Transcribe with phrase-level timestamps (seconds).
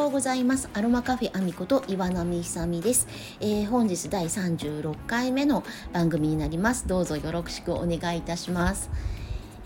[0.00, 0.70] ようございます。
[0.72, 3.06] アロマカフェアミこと岩波久美です、
[3.38, 5.62] えー、本日第36回目の
[5.92, 6.88] 番組になります。
[6.88, 8.90] どうぞよろしくお願いいたします。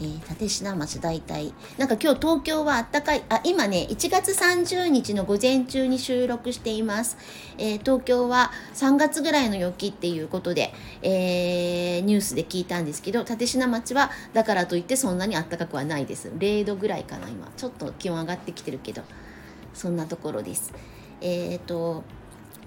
[0.00, 1.55] えー、立科町大体。
[1.79, 3.23] なんか今日東京はあったかい。
[3.29, 7.16] あ今ね1月30日の午前中に収録しています、
[7.57, 16.32] えー、東京は3月ぐらいの陽気っていうことで、えー、ニュースで聞いたんですけど立科町はだからといってそんなにあったかくはないです。
[16.37, 17.53] 0度ぐらいかな今。
[17.57, 19.03] ちょっと気温上がってきてるけど。
[19.75, 20.73] そんなところです
[21.21, 22.05] えっ、と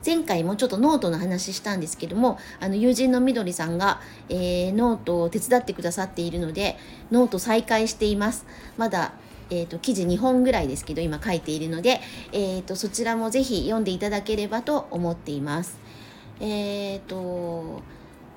[0.06, 6.78] 前回もちょっとノートの話したんですけどもあの友人のみどりさんが、えー、ノートを手伝ってくださっているので
[7.12, 8.46] ノート再開しています
[8.78, 9.14] まだ
[9.50, 12.02] えーと、記事2本ぐらいですけど今書いているので、
[12.34, 15.80] えーと、そちらもぜひ読んでいただければと思っています。
[16.40, 17.82] えーと、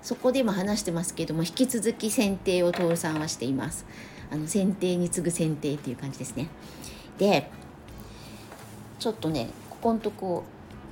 [0.02, 3.86] そこでも話してますけども引き続き選定を徹さんはしています。
[4.30, 6.48] あの選定に次ぐ選定っていう感じですね。
[7.18, 7.50] で
[9.00, 10.44] ちょっとねここんとこ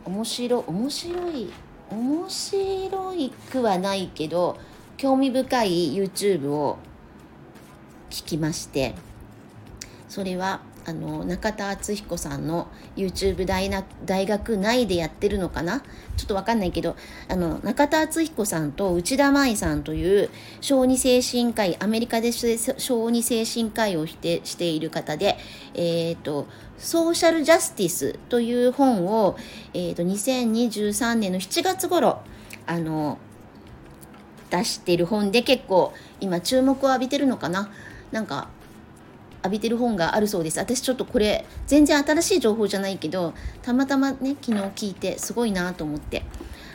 [0.06, 1.53] 面白面白い
[1.91, 4.59] 面白いくはないけど
[4.97, 6.79] 興味深い YouTube を
[8.09, 8.95] 聞きまして
[10.09, 15.83] それはあの中田敦彦さんの YouTube 大な大学内でやってるのかな？
[16.17, 16.97] ちょっとわかんないけど
[17.28, 20.30] あの中田敦彦さんと内田舞さんという
[20.62, 25.36] 小児精神科医アメリカで小児精神科医をしてしている方で、
[25.75, 26.47] えーと、
[26.78, 29.36] ソーシャルジャスティスという本を、
[29.75, 32.23] えーと、2023年の7月頃
[32.67, 33.19] あの
[34.48, 37.70] 出してる本で結構今注目を浴びてるのかな？
[38.11, 38.48] なんか
[39.39, 40.58] 浴びてる本があるそうです。
[40.58, 46.25] 私ちょっとこれ全然新しい情報じゃないけどたまたまね昨日聞いてすごいなと思って。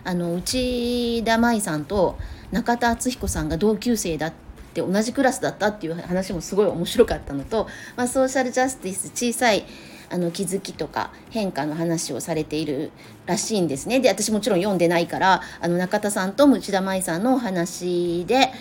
[0.05, 2.17] あの内田舞さんと
[2.51, 4.33] 中田敦彦さんが同級生だっ
[4.73, 9.65] て同じクラスだったっていう話もすごい面白かったのと、まあ、ソーシャルジャスティス小さい
[10.09, 12.91] あの気づきとか変化の話をされている
[13.25, 13.99] らしいんですね。
[13.99, 18.51] で私もちろん読んでないからあの中田さんと内田舞さんのお話で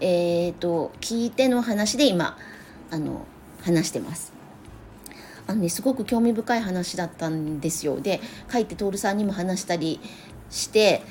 [0.00, 2.36] えーと聞いての話で今
[2.90, 3.24] あの
[3.68, 4.32] 話してます。
[5.46, 8.00] あのね、すごく興味深い話だったんですよ。
[8.00, 8.20] で
[8.52, 10.00] 書いて徹さんにも話したり
[10.50, 11.02] して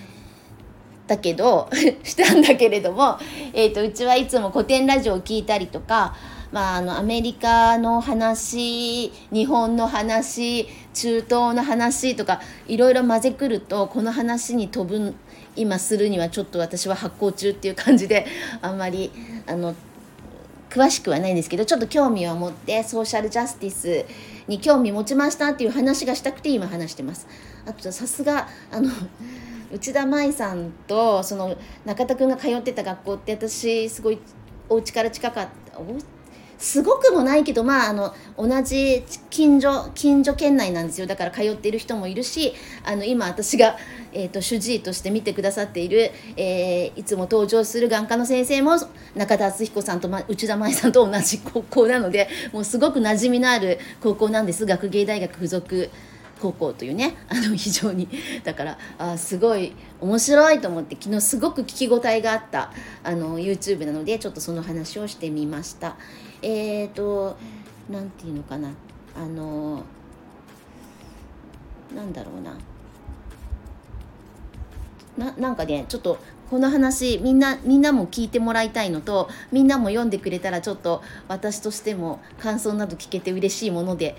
[1.07, 1.69] だけど
[2.03, 3.17] したんだけれども、
[3.53, 6.15] えーと、うちはいつも古典ラジオを聞いたりとか、
[6.51, 15.15] まあ、あのアメリカの話日本の話中東の話とかいろいろ混ぜくるとこの話に飛ぶ
[15.55, 18.27] 今するにはちょっと私は発行中っていう感じで
[18.61, 19.11] あんまり
[19.47, 19.73] あの
[20.69, 24.05] 詳しくはないんですけどちょっと興味を持ってソーシャルジャスティス
[24.47, 27.27] に興味持ちましたっていう話がしたくて今話してます。
[27.65, 28.89] あとさすがあの
[29.71, 34.19] 内田舞さんとその中田君が通ってた学校って私すごい
[34.69, 35.79] お家から近かった
[36.57, 41.07] すごくもないけどまああの同じ近所近所圏内なんですよ。
[41.07, 42.53] だから通っている人もいるし
[42.83, 43.77] あの今私が、
[44.13, 48.77] えーと、主治医として見てくださっている、えー、いつも登場する眼科の先生も
[49.15, 54.65] 中田敦彦さんと、ま、内田舞さんと同じ高校なのでもうすごく馴染みのある高校なんです。
[54.65, 55.89] 学芸大学附属
[56.37, 58.07] 高校というね あの非常に
[58.43, 62.71] だからあすごい面白いと思って昨日すごく聞き応えがあった
[63.03, 65.95] あの YouTube なのでちょっとその話をしてみました。
[66.41, 67.37] えっ、ー、と
[67.89, 68.69] 何て言うのかな。
[69.15, 69.83] あの
[71.95, 72.55] なんだろうな。
[75.17, 84.15] ななんかねちょっとこの話みんなみんなも聞いてもらいたいのとみんなも読んでくれたらちょっと私としても感想など聞けて嬉しいもので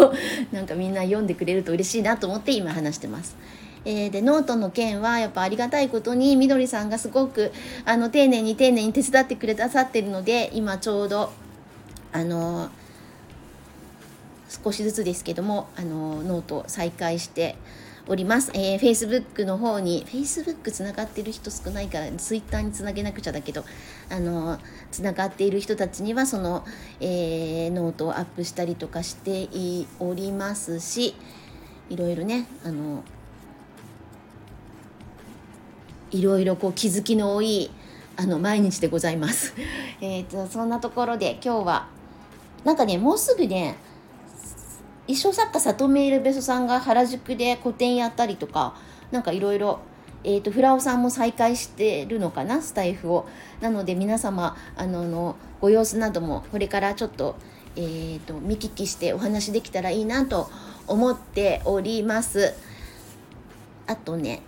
[0.52, 3.36] なんかみんな読んでくれると嬉しいなと思って今話してます。
[3.84, 7.52] えー、でノートの件はやっぱありがたいことにみどりさんがすごく
[7.84, 11.30] あの丁寧に丁寧に手伝ってくださってるので今ちょうど
[12.12, 12.68] あの
[14.48, 17.54] 少しずつですけどもあのノート再開して
[18.08, 18.50] おります。
[18.54, 23.64] えー、Facebook の方に、Facebook つながってる人少ないから、Twitter につなげなくちゃだけど、
[24.10, 24.58] あの、
[24.90, 26.64] つながっている人たちには、その、
[27.00, 29.48] えー、ノートをアップしたりとかして
[29.98, 31.14] おりますし、
[31.90, 33.02] いろいろね、あの、
[36.10, 37.70] いろいろこう気づきの多い
[38.16, 39.54] あの毎日でございます。
[40.00, 41.88] えっとそんなところで今日は
[42.64, 43.76] なんかねもうすぐね
[45.06, 48.74] 衣装作家里見ルベソさんが原宿で個展やったりとか
[49.10, 49.80] なんかいろいろ
[50.28, 53.28] えーと、フラオさんも再開してるのかなスタイフを。
[53.60, 57.36] なので皆様あののご様子などもこれからちょっと,、
[57.76, 60.50] えーと、見聞きしてお話できたらいいなと
[60.88, 62.54] 思っております。
[63.86, 64.42] あとね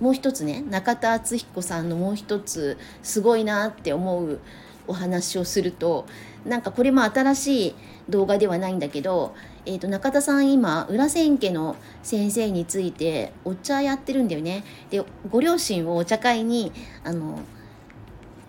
[0.00, 4.40] もう一つね中田敦彦さんのもう一つすごいなって思う
[4.86, 6.06] お話をすると
[6.44, 7.74] なんかこれも新しい
[8.08, 9.34] 動画ではないんだけど、
[9.64, 14.64] えー、と中田さん今裏千家の先生についてお茶やってるんだよね。
[14.90, 16.72] でご両親をお茶会に
[17.04, 17.40] あの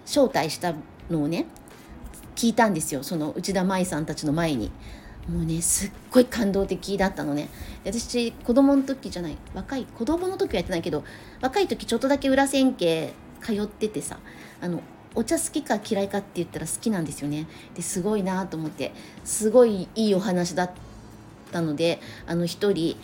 [0.06, 0.74] 招待した
[1.10, 1.46] のをね
[2.36, 4.72] 聞いたんですよその内田舞さんたちの前に。
[5.28, 7.50] もうねすっごい感動的だったのね
[7.84, 11.04] 私子供の時じゃない若い子供の時はやってないけど
[11.42, 13.12] 若い時ちょっとだけ裏千家
[13.42, 14.20] 通っててさ
[14.62, 14.82] あの
[15.16, 17.48] お茶好きか嫌いかって言ったら好きなんですよね。
[17.76, 18.94] ですごいなと思って。
[19.24, 20.72] すごいいいお話だっ
[21.52, 22.98] たのであの一人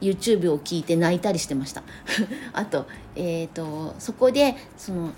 [0.00, 1.82] YouTube を聞いて泣いたりしてました。
[2.52, 5.12] あとえっ、ー、とそこでその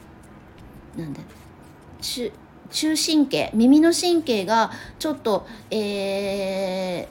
[0.97, 1.21] なんだ
[2.01, 2.33] 中
[2.71, 7.07] 中神経耳の神経がちょっと、えー、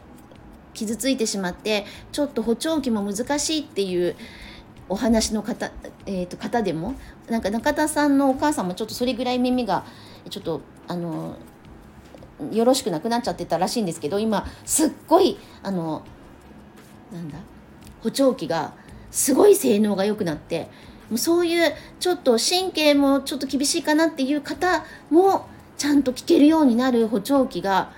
[0.74, 4.16] 傷ついてしまってちょっと補聴器も難しいっていう
[4.92, 5.72] お話の方,、
[6.06, 6.96] えーと、方でも
[7.30, 9.86] なんか中田さんのお母さんもちょっとそれぐらい耳が
[10.30, 10.60] ちょっと
[10.90, 11.38] あの
[12.52, 16.04] よろしくなくなっちゃってたらしいんですけど今すっごいあの
[17.14, 17.38] なんだ
[18.04, 18.74] 補聴器が
[19.12, 20.70] すごい性能が良くなって
[21.10, 25.48] もうそういうちょっと神経もちょっと厳しいかなっていう方も
[25.78, 27.94] ちゃんと聞けるようになる補聴器が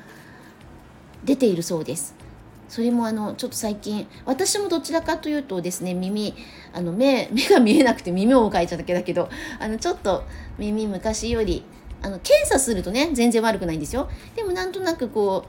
[1.23, 2.22] 出ているそうです。
[2.69, 6.33] それもあのちょっと最近私もどちらかというとですね耳
[6.74, 9.30] あの目 目が見えなくて耳を描いちゃっただけだけど
[9.60, 10.24] あのちょっと
[10.57, 11.63] 耳昔より
[12.01, 14.10] あの検査するとね全然悪くないんですよ。
[14.36, 15.45] でもなんとなくこ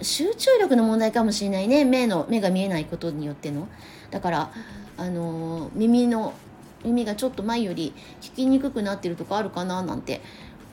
[0.00, 3.68] う集中力の問題かもしれないね目の目が見えないことによっての。
[4.10, 4.50] だから
[4.96, 6.34] あの耳の
[6.84, 10.20] 耳がちょっと前より聞きにくくなってるとかあるかななんて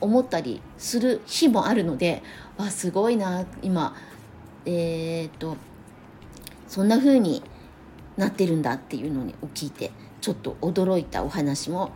[0.00, 2.22] 思ったりする日もあるので
[2.58, 3.94] あすごいな今
[4.66, 5.56] えー、っと
[6.68, 7.42] そんな風に
[8.16, 9.24] なってるんだっていうのを
[9.54, 11.92] 聞いてちょっと驚いたお話も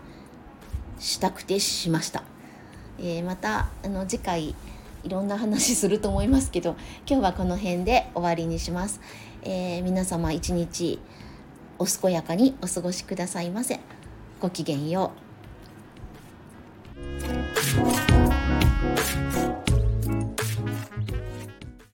[0.98, 2.22] したくてしました。
[2.98, 4.54] えー、またあの次回
[5.04, 6.76] いろんな話すると思いますけど
[7.06, 9.00] 今日はこの辺で終わりにします。
[9.42, 10.98] えー、皆様一日
[11.78, 13.80] お健やかにお過ごしくださいませ。
[14.40, 15.25] ごきげんよう。